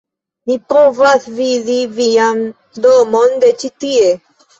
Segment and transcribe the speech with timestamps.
[0.51, 2.41] "mi povas vidi vian
[2.87, 4.09] domon de ĉi-tie!"